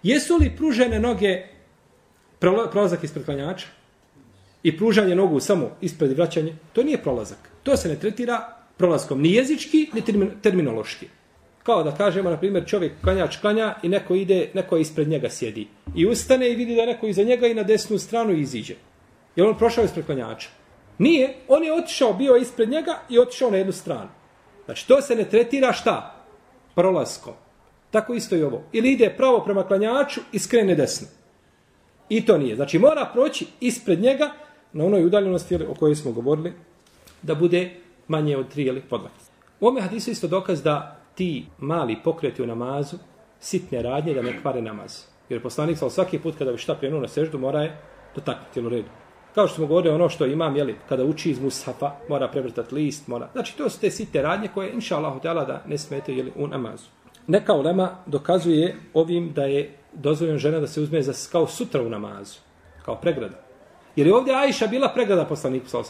Jesu 0.03 0.37
li 0.37 0.55
pružene 0.57 0.99
noge 0.99 1.43
prolazak 2.71 3.03
ispred 3.03 3.25
klanjača? 3.25 3.67
I 4.63 4.77
pružanje 4.77 5.15
nogu 5.15 5.39
samo 5.39 5.69
ispred 5.81 6.11
vraćanje? 6.11 6.55
To 6.73 6.83
nije 6.83 7.03
prolazak. 7.03 7.39
To 7.63 7.77
se 7.77 7.89
ne 7.89 7.95
tretira 7.95 8.56
prolaskom 8.77 9.21
ni 9.21 9.33
jezički, 9.33 9.87
ni 9.93 10.01
terminološki. 10.41 11.07
Kao 11.63 11.83
da 11.83 11.91
kažemo, 11.95 12.29
na 12.29 12.37
primjer, 12.37 12.65
čovjek 12.65 13.01
klanjač 13.03 13.37
klanja 13.37 13.75
i 13.83 13.89
neko 13.89 14.15
ide, 14.15 14.49
neko 14.53 14.77
ispred 14.77 15.07
njega 15.07 15.29
sjedi. 15.29 15.67
I 15.95 16.05
ustane 16.05 16.51
i 16.51 16.55
vidi 16.55 16.75
da 16.75 16.85
neko 16.85 17.07
iza 17.07 17.23
njega 17.23 17.47
i 17.47 17.53
na 17.53 17.63
desnu 17.63 17.97
stranu 17.97 18.33
iziđe. 18.33 18.75
Je 19.35 19.43
on 19.43 19.57
prošao 19.57 19.83
ispred 19.83 20.05
klanjača? 20.05 20.49
Nije. 20.97 21.35
On 21.47 21.63
je 21.63 21.73
otišao, 21.73 22.13
bio 22.13 22.35
ispred 22.35 22.69
njega 22.69 22.99
i 23.09 23.19
otišao 23.19 23.51
na 23.51 23.57
jednu 23.57 23.73
stranu. 23.73 24.09
Znači, 24.65 24.87
to 24.87 25.01
se 25.01 25.15
ne 25.15 25.23
tretira 25.23 25.73
šta? 25.73 26.25
Prolaskom. 26.75 27.33
Tako 27.91 28.13
isto 28.13 28.35
i 28.35 28.43
ovo. 28.43 28.63
Ili 28.71 28.91
ide 28.91 29.13
pravo 29.17 29.43
prema 29.43 29.63
klanjaču 29.63 30.21
i 30.31 30.39
skrene 30.39 30.75
desno. 30.75 31.07
I 32.09 32.25
to 32.25 32.37
nije. 32.37 32.55
Znači, 32.55 32.79
mora 32.79 33.09
proći 33.13 33.45
ispred 33.59 33.99
njega 33.99 34.31
na 34.73 34.85
onoj 34.85 35.05
udaljenosti 35.05 35.55
o 35.55 35.73
kojoj 35.79 35.95
smo 35.95 36.11
govorili 36.11 36.53
da 37.21 37.35
bude 37.35 37.71
manje 38.07 38.37
od 38.37 38.49
tri 38.49 38.63
ili 38.63 38.81
podlaktice. 38.81 39.31
U 39.59 39.65
ovome 39.65 39.81
hadisu 39.81 40.11
isto 40.11 40.27
dokaz 40.27 40.63
da 40.63 40.99
ti 41.15 41.45
mali 41.57 41.97
pokreti 42.03 42.43
u 42.43 42.47
namazu, 42.47 42.97
sitne 43.39 43.81
radnje 43.81 44.13
da 44.13 44.21
ne 44.21 44.41
kvare 44.41 44.61
namaz. 44.61 45.03
Jer 45.29 45.41
poslanik 45.41 45.77
sal 45.77 45.89
svaki 45.89 46.19
put 46.19 46.37
kada 46.37 46.51
bi 46.51 46.57
šta 46.57 46.79
krenuo 46.79 47.01
na 47.01 47.07
seždu, 47.07 47.39
mora 47.39 47.61
je 47.61 47.77
dotaknuti 48.15 48.61
u 48.61 48.69
redu. 48.69 48.89
Kao 49.35 49.47
što 49.47 49.55
smo 49.55 49.67
govorili 49.67 49.95
ono 49.95 50.09
što 50.09 50.25
imam, 50.25 50.55
jeli, 50.55 50.75
kada 50.89 51.03
uči 51.03 51.31
iz 51.31 51.39
mushafa, 51.39 51.91
mora 52.09 52.27
prevrtati 52.27 52.75
list, 52.75 53.07
mora... 53.07 53.29
Znači, 53.33 53.57
to 53.57 53.69
su 53.69 53.79
te 53.79 53.91
sitne 53.91 54.21
radnje 54.21 54.49
koje, 54.53 54.73
inša 54.73 54.97
Allah, 54.97 55.21
da 55.21 55.63
ne 55.67 55.77
smete 55.77 56.15
jeli, 56.15 56.31
u 56.35 56.47
namazu. 56.47 56.85
Neka 57.27 57.53
ulema 57.53 57.89
dokazuje 58.05 58.75
ovim 58.93 59.33
da 59.33 59.43
je 59.43 59.77
dozvoljeno 59.93 60.39
žena 60.39 60.59
da 60.59 60.67
se 60.67 60.81
uzme 60.81 61.01
za, 61.01 61.13
kao 61.31 61.47
sutra 61.47 61.81
u 61.81 61.89
namazu, 61.89 62.39
kao 62.85 62.95
pregrada. 62.95 63.35
Jer 63.95 64.07
je 64.07 64.15
ovdje 64.15 64.35
Ajša 64.35 64.67
bila 64.67 64.89
pregrada 64.89 65.25
poslaniku, 65.25 65.67
sal 65.67 65.83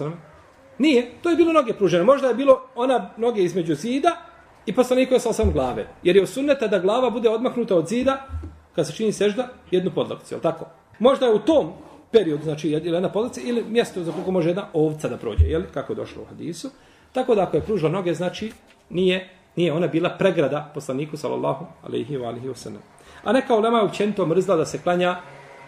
Nije, 0.77 1.12
to 1.22 1.29
je 1.29 1.36
bilo 1.36 1.53
noge 1.53 1.74
pružene. 1.74 2.03
Možda 2.03 2.27
je 2.27 2.34
bilo 2.34 2.62
ona 2.75 3.10
noge 3.17 3.43
između 3.43 3.75
zida 3.75 4.17
i 4.65 4.74
poslaniku 4.75 5.13
je 5.13 5.19
sam 5.19 5.51
glave. 5.51 5.88
Jer 6.03 6.15
je 6.15 6.24
osuneta 6.24 6.67
da 6.67 6.79
glava 6.79 7.10
bude 7.10 7.29
odmaknuta 7.29 7.75
od 7.75 7.88
zida 7.88 8.27
kad 8.75 8.88
se 8.88 8.93
čini 8.93 9.12
sežda 9.12 9.48
jednu 9.72 9.91
podlakcu, 9.96 10.36
je 10.36 10.41
tako? 10.41 10.65
Možda 11.00 11.25
je 11.25 11.34
u 11.34 11.39
tom 11.39 11.74
periodu, 12.12 12.43
znači 12.43 12.69
jedna 12.69 13.10
podlakca 13.10 13.41
ili 13.43 13.63
mjesto 13.63 14.03
za 14.03 14.12
koliko 14.12 14.31
može 14.31 14.50
jedna 14.50 14.65
ovca 14.74 15.10
da 15.10 15.17
prođe, 15.17 15.46
je 15.46 15.65
kako 15.74 15.93
je 15.93 15.96
došlo 15.98 16.22
u 16.22 16.25
hadisu. 16.25 16.69
Tako 17.12 17.36
da 17.36 17.43
ako 17.43 17.57
je 17.57 17.63
pružila 17.63 17.91
noge, 17.91 18.13
znači 18.13 18.51
nije, 18.89 19.29
nije 19.55 19.74
ona 19.74 19.88
bila 19.88 20.10
pregrada 20.10 20.72
poslaniku 20.74 21.17
sallallahu 21.17 21.65
alaihi 21.84 22.17
wa 22.17 22.27
alaihi 22.27 22.48
wa 22.48 22.77
A 23.24 23.34
neka 23.34 23.55
ulema 23.55 23.77
je 23.77 23.86
učenito 23.86 24.25
mrzla 24.25 24.55
da 24.55 24.65
se 24.65 24.81
klanja 24.81 25.15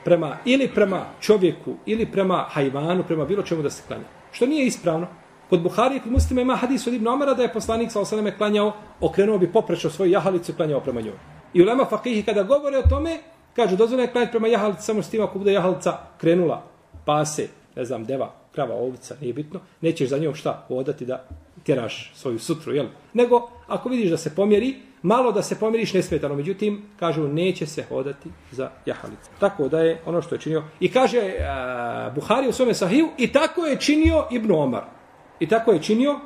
prema, 0.03 0.37
ili 0.45 0.67
prema 0.67 1.05
čovjeku, 1.19 1.75
ili 1.85 2.05
prema 2.05 2.45
hajvanu, 2.49 3.03
prema 3.03 3.25
bilo 3.25 3.43
čemu 3.43 3.61
da 3.61 3.69
se 3.69 3.83
klanja. 3.87 4.18
Što 4.31 4.45
nije 4.45 4.65
ispravno. 4.65 5.07
Kod 5.49 5.61
Buhari 5.61 5.95
i 5.95 5.99
kod 5.99 6.11
muslima 6.11 6.41
ima 6.41 6.55
hadis 6.55 6.87
od 6.87 6.93
Ibn 6.93 7.07
Omara 7.07 7.33
da 7.33 7.43
je 7.43 7.53
poslanik 7.53 7.91
sa 7.91 8.01
osaleme 8.01 8.37
klanjao, 8.37 8.73
okrenuo 9.01 9.37
bi 9.37 9.51
poprečno 9.51 9.89
svoju 9.89 10.11
jahalicu 10.11 10.51
i 10.51 10.55
klanjao 10.55 10.79
prema 10.79 11.01
njoj. 11.01 11.15
I 11.53 11.61
ulema 11.61 11.85
fakihi 11.85 12.23
kada 12.23 12.43
govore 12.43 12.77
o 12.77 12.89
tome, 12.89 13.17
kažu 13.55 13.75
dozvoljeno 13.75 14.03
je 14.03 14.11
klanjati 14.11 14.31
prema 14.31 14.47
jahalici 14.47 14.83
samo 14.83 15.03
s 15.03 15.09
tim 15.09 15.23
ako 15.23 15.39
bude 15.39 15.53
jahalica 15.53 15.97
krenula, 16.17 16.63
pase, 17.05 17.47
ne 17.75 17.85
znam, 17.85 18.05
deva, 18.05 18.33
krava, 18.51 18.75
ovica, 18.75 19.15
nije 19.21 19.33
bitno, 19.33 19.59
nećeš 19.81 20.09
za 20.09 20.17
njom 20.17 20.35
šta 20.35 20.65
odati 20.69 21.05
da 21.05 21.25
tjeraš 21.63 22.11
svoju 22.15 22.39
sutru, 22.39 22.73
jel? 22.73 22.85
Nego, 23.13 23.49
ako 23.67 23.89
vidiš 23.89 24.09
da 24.09 24.17
se 24.17 24.35
pomjeri, 24.35 24.75
malo 25.01 25.31
da 25.31 25.41
se 25.41 25.59
pomiriš 25.59 25.93
nesmetano, 25.93 26.35
međutim, 26.35 26.81
kažu, 26.99 27.27
neće 27.27 27.65
se 27.65 27.83
hodati 27.89 28.29
za 28.51 28.69
jahalicu. 28.85 29.29
Tako 29.39 29.67
da 29.67 29.79
je 29.79 30.01
ono 30.05 30.21
što 30.21 30.35
je 30.35 30.41
činio. 30.41 30.63
I 30.79 30.91
kaže 30.91 31.19
uh, 31.19 32.15
Buhari 32.15 32.47
u 32.47 32.53
svome 32.53 32.73
sahiju, 32.73 33.07
i 33.17 33.31
tako 33.31 33.65
je 33.65 33.79
činio 33.79 34.25
Ibn 34.31 34.51
Omar. 34.51 34.83
I 35.39 35.47
tako 35.47 35.71
je 35.71 35.81
činio 35.81 36.19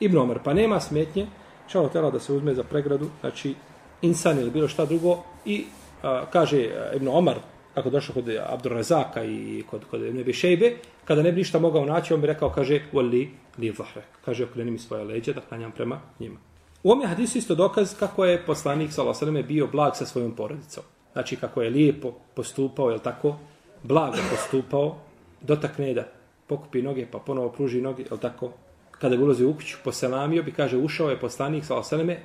Ibn 0.00 0.18
Omar. 0.18 0.38
Pa 0.44 0.54
nema 0.54 0.80
smetnje 0.80 1.26
Šalo 1.72 1.88
tela 1.88 2.10
da 2.10 2.18
se 2.18 2.32
uzme 2.32 2.54
za 2.54 2.62
pregradu, 2.64 3.10
znači 3.20 3.54
insan 4.02 4.38
ili 4.38 4.50
bilo 4.50 4.68
šta 4.68 4.84
drugo 4.84 5.18
i 5.44 5.64
uh, 6.02 6.28
kaže 6.32 6.58
e, 6.58 6.96
Ibn 6.96 7.08
Omar, 7.08 7.36
kako 7.74 7.90
došao 7.90 8.14
kod 8.14 8.28
Abdurrazaka 8.46 9.24
i 9.24 9.64
kod, 9.70 9.84
kod 9.90 10.02
Ibn 10.02 10.24
Bešejbe, 10.24 10.72
kada 11.04 11.22
ne 11.22 11.32
bi 11.32 11.38
ništa 11.38 11.58
mogao 11.58 11.84
naći, 11.84 12.14
on 12.14 12.20
bi 12.20 12.26
rekao, 12.26 12.50
kaže, 12.50 12.80
voli 12.92 13.30
li 13.58 13.72
zahre. 13.78 14.02
Kaže, 14.24 14.44
okreni 14.44 14.70
mi 14.70 14.78
svoje 14.78 15.04
leđe 15.04 15.32
da 15.32 15.40
klanjam 15.40 15.72
prema 15.72 16.00
njima. 16.20 16.49
U 16.82 16.90
ovom 16.90 17.02
je 17.02 17.08
hadisu 17.08 17.38
isto 17.38 17.54
dokaz 17.54 17.94
kako 17.98 18.24
je 18.24 18.46
poslanik 18.46 18.92
s.a.v. 18.92 19.42
bio 19.42 19.66
blag 19.66 19.96
sa 19.96 20.06
svojom 20.06 20.32
porodicom. 20.32 20.84
Znači, 21.12 21.36
kako 21.36 21.62
je 21.62 21.70
lijepo 21.70 22.12
postupao, 22.34 22.90
je 22.90 22.98
tako, 22.98 23.36
blago 23.82 24.16
postupao, 24.30 24.96
dotakne 25.40 25.94
da 25.94 26.04
pokupi 26.46 26.82
noge, 26.82 27.06
pa 27.06 27.18
ponovo 27.18 27.48
pruži 27.48 27.80
noge, 27.80 28.02
je 28.02 28.20
tako, 28.20 28.52
kada 28.90 29.16
bi 29.16 29.22
ulazio 29.22 29.50
u 29.50 29.54
kuću, 29.54 29.76
poselamio 29.84 30.42
bi, 30.42 30.52
kaže, 30.52 30.76
ušao 30.76 31.10
je 31.10 31.20
poslanik 31.20 31.64
s.a.v. 31.64 32.16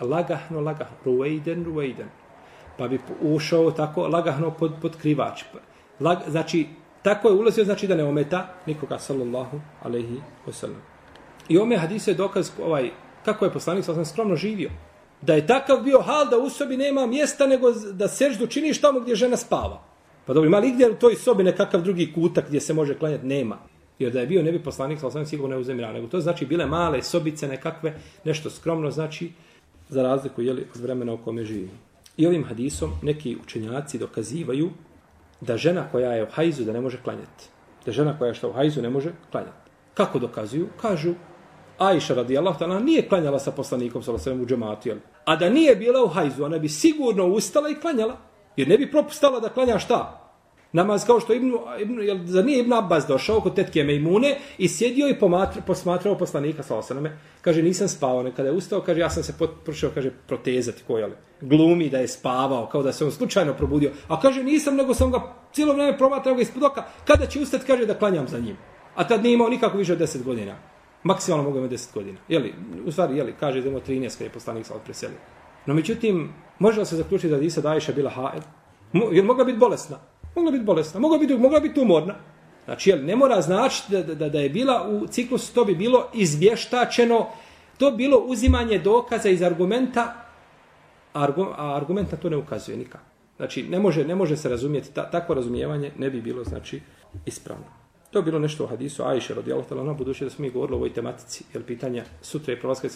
lagahno, 0.00 0.60
lagahno, 0.60 0.96
ruejden, 1.04 1.64
ruejden. 1.64 2.08
Pa 2.78 2.88
bi 2.88 3.00
ušao 3.22 3.70
tako, 3.70 4.08
lagahno 4.08 4.50
pod, 4.50 4.72
pod 4.82 4.96
krivač. 4.96 5.42
Lag, 6.00 6.18
znači, 6.28 6.66
tako 7.02 7.28
je 7.28 7.34
ulazio, 7.34 7.64
znači 7.64 7.86
da 7.86 7.94
ne 7.94 8.04
ometa 8.04 8.54
nikoga, 8.66 8.98
sallallahu 8.98 9.60
alaihi 9.82 10.20
wasallam. 10.46 10.80
I 11.48 11.58
ome 11.58 11.76
hadise 11.76 12.10
je 12.10 12.14
dokaz 12.14 12.50
ovaj, 12.62 12.90
kako 13.24 13.44
je 13.44 13.52
poslanik 13.52 13.84
sa 13.84 14.04
skromno 14.04 14.36
živio. 14.36 14.70
Da 15.22 15.34
je 15.34 15.46
takav 15.46 15.82
bio 15.82 16.00
hal 16.00 16.28
da 16.30 16.38
u 16.38 16.50
sobi 16.50 16.76
nema 16.76 17.06
mjesta 17.06 17.46
nego 17.46 17.70
da 17.72 18.08
seždu 18.08 18.46
činiš 18.46 18.80
tamo 18.80 19.00
gdje 19.00 19.14
žena 19.14 19.36
spava. 19.36 19.82
Pa 20.26 20.34
dobro, 20.34 20.48
ima 20.48 20.58
li 20.58 20.72
gdje 20.72 20.90
u 20.90 20.94
toj 20.94 21.14
sobi 21.14 21.44
nekakav 21.44 21.82
drugi 21.82 22.12
kutak 22.12 22.48
gdje 22.48 22.60
se 22.60 22.74
može 22.74 22.98
klanjati? 22.98 23.26
Nema. 23.26 23.58
Jer 23.98 24.12
da 24.12 24.20
je 24.20 24.26
bio 24.26 24.42
ne 24.42 24.52
bi 24.52 24.62
poslanik 24.62 25.00
sa 25.00 25.06
osam 25.06 25.26
sigurno 25.26 25.56
ne 25.56 25.60
uzemirao. 25.60 25.92
Nego 25.92 26.06
to 26.06 26.20
znači 26.20 26.46
bile 26.46 26.66
male 26.66 27.02
sobice 27.02 27.48
nekakve, 27.48 27.94
nešto 28.24 28.50
skromno 28.50 28.90
znači 28.90 29.32
za 29.88 30.02
razliku 30.02 30.42
jeli, 30.42 30.66
od 30.74 30.80
vremena 30.80 31.12
u 31.12 31.18
kome 31.18 31.44
živimo. 31.44 31.72
I 32.16 32.26
ovim 32.26 32.44
hadisom 32.44 32.92
neki 33.02 33.36
učenjaci 33.42 33.98
dokazivaju 33.98 34.70
da 35.40 35.56
žena 35.56 35.88
koja 35.92 36.12
je 36.12 36.22
u 36.22 36.30
hajzu 36.30 36.64
da 36.64 36.72
ne 36.72 36.80
može 36.80 36.98
klanjati. 37.02 37.48
Da 37.86 37.92
žena 37.92 38.18
koja 38.18 38.28
je 38.28 38.34
što 38.34 38.48
u 38.48 38.52
hajzu 38.52 38.82
ne 38.82 38.90
može 38.90 39.12
klanjati. 39.30 39.70
Kako 39.94 40.18
dokazuju? 40.18 40.68
Kažu, 40.80 41.14
Ajša 41.80 42.14
radijallahu 42.14 42.58
ta'ala 42.58 42.84
nije 42.84 43.08
klanjala 43.08 43.38
sa 43.38 43.50
poslanikom 43.50 44.02
sa 44.02 44.12
u 44.12 44.46
džematu, 44.46 44.88
jel? 44.88 44.98
A 45.24 45.36
da 45.36 45.48
nije 45.50 45.76
bila 45.76 46.04
u 46.04 46.08
hajzu, 46.08 46.44
ona 46.44 46.58
bi 46.58 46.68
sigurno 46.68 47.26
ustala 47.26 47.70
i 47.70 47.74
klanjala. 47.74 48.16
Jer 48.56 48.68
ne 48.68 48.78
bi 48.78 48.90
propustala 48.90 49.40
da 49.40 49.48
klanja 49.48 49.78
šta? 49.78 50.30
Namaz 50.72 51.06
kao 51.06 51.20
što 51.20 51.34
Ibn, 51.34 51.52
Ibn, 51.80 52.02
jel, 52.02 52.18
za 52.24 52.42
nije 52.42 52.60
Ibn 52.60 52.72
Abbas 52.72 53.06
došao 53.06 53.40
kod 53.40 53.54
tetke 53.54 53.84
Mejmune 53.84 54.36
i 54.58 54.68
sjedio 54.68 55.08
i 55.08 55.18
pomatra, 55.18 55.62
posmatrao 55.66 56.18
poslanika 56.18 56.62
sa 56.62 56.76
osaname. 56.76 57.18
Kaže, 57.40 57.62
nisam 57.62 57.88
spavao. 57.88 58.22
Ne, 58.22 58.34
kada 58.36 58.48
je 58.48 58.54
ustao, 58.54 58.80
kaže, 58.80 59.00
ja 59.00 59.10
sam 59.10 59.22
se 59.22 59.34
počeo, 59.66 59.90
kaže, 59.94 60.10
protezati 60.26 60.82
ko, 60.86 60.98
jel? 60.98 61.10
Glumi 61.40 61.88
da 61.88 61.98
je 61.98 62.08
spavao, 62.08 62.66
kao 62.66 62.82
da 62.82 62.92
se 62.92 63.04
on 63.04 63.12
slučajno 63.12 63.54
probudio. 63.54 63.90
A 64.08 64.20
kaže, 64.20 64.42
nisam, 64.42 64.76
nego 64.76 64.94
sam 64.94 65.10
ga 65.10 65.20
cijelo 65.52 65.74
vreme 65.74 65.98
promatrao 65.98 66.34
ga 66.34 66.42
ispod 66.42 66.62
oka. 66.62 66.84
Kada 67.04 67.26
će 67.26 67.40
ustati, 67.40 67.66
kaže, 67.66 67.86
da 67.86 67.98
klanjam 67.98 68.28
za 68.28 68.38
njim. 68.38 68.56
A 68.94 69.08
tad 69.08 69.22
nije 69.22 69.34
imao 69.34 69.48
nikako 69.48 69.78
više 69.78 69.92
od 69.92 69.98
10 69.98 70.22
godina. 70.24 70.56
Maksimalno 71.02 71.44
mogu 71.44 71.58
imati 71.58 71.74
10 71.74 71.94
godina. 71.94 72.18
Jeli, 72.28 72.54
u 72.86 72.92
stvari, 72.92 73.16
jeli, 73.16 73.34
kaže 73.40 73.60
da 73.60 73.68
imao 73.68 73.80
13 73.80 74.12
kada 74.12 74.24
je 74.24 74.32
poslanik 74.32 74.66
sa 74.66 74.74
preselio. 74.84 75.18
No, 75.66 75.74
međutim, 75.74 76.32
može 76.58 76.80
li 76.80 76.86
se 76.86 76.96
zaključiti 76.96 77.34
da 77.34 77.38
Isa 77.38 77.60
Dajša 77.60 77.92
bila 77.92 78.10
haed? 78.10 78.42
Jer 79.12 79.24
mogla 79.24 79.44
biti 79.44 79.58
bolesna. 79.58 79.98
Mogla 80.36 80.50
biti 80.50 80.64
bolesna. 80.64 81.00
Mogla 81.00 81.18
biti, 81.18 81.38
mogla 81.38 81.60
biti 81.60 81.80
umorna. 81.80 82.14
Znači, 82.64 82.90
jel, 82.90 83.04
ne 83.04 83.16
mora 83.16 83.40
značiti 83.40 83.92
da, 83.92 84.14
da, 84.14 84.28
da 84.28 84.40
je 84.40 84.48
bila 84.48 84.88
u 84.88 85.06
ciklusu, 85.06 85.54
to 85.54 85.64
bi 85.64 85.74
bilo 85.74 86.08
izvještačeno, 86.14 87.26
to 87.78 87.90
bilo 87.90 88.18
uzimanje 88.18 88.78
dokaza 88.78 89.28
iz 89.28 89.42
argumenta, 89.42 90.14
argu, 91.12 91.46
a 91.56 91.76
argumenta 91.76 92.16
to 92.16 92.30
ne 92.30 92.36
ukazuje 92.36 92.78
nikak. 92.78 93.00
Znači, 93.36 93.62
ne 93.62 93.78
može, 93.78 94.04
ne 94.04 94.14
može 94.14 94.36
se 94.36 94.48
razumijeti, 94.48 94.94
ta, 94.94 95.10
takvo 95.10 95.34
razumijevanje 95.34 95.92
ne 95.98 96.10
bi 96.10 96.20
bilo, 96.20 96.44
znači, 96.44 96.80
ispravno. 97.26 97.79
To 98.10 98.18
je 98.18 98.22
bilo 98.22 98.38
nešto 98.38 98.64
u 98.64 98.66
hadisu 98.66 99.02
Ajše 99.02 99.34
radijallahu 99.34 99.68
ta'ala 99.68 99.84
na 99.84 99.92
budući 99.92 100.24
da 100.24 100.30
smo 100.30 100.42
mi 100.42 100.50
govorili 100.50 100.74
o 100.74 100.78
ovoj 100.78 100.92
tematici, 100.92 101.44
jer 101.54 101.64
pitanja 101.64 102.04
sutra 102.22 102.52
je 102.52 102.60
prolaska 102.60 102.88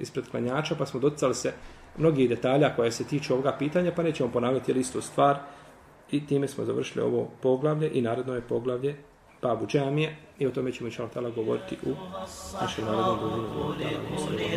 ispred 0.00 0.28
klanjača, 0.30 0.74
pa 0.74 0.86
smo 0.86 1.00
doticali 1.00 1.34
se 1.34 1.52
mnogih 1.98 2.28
detalja 2.28 2.76
koje 2.76 2.92
se 2.92 3.04
tiču 3.04 3.32
ovoga 3.32 3.56
pitanja, 3.58 3.92
pa 3.96 4.02
nećemo 4.02 4.30
ponavljati 4.32 4.72
istu 4.72 5.00
stvar. 5.00 5.38
I 6.10 6.26
time 6.26 6.48
smo 6.48 6.64
završili 6.64 7.04
ovo 7.04 7.30
poglavlje 7.42 7.90
i 7.94 8.02
narodno 8.02 8.34
je 8.34 8.40
poglavlje 8.40 8.96
Babu 9.42 9.66
Džamije 9.66 10.16
i 10.38 10.46
o 10.46 10.50
tome 10.50 10.72
ćemo 10.72 10.88
inšallah 10.88 11.14
ta'ala 11.14 11.34
govoriti 11.34 11.76
u 11.86 11.94
našem 12.60 12.84
narodnom 12.84 13.46
govoru. 13.54 13.74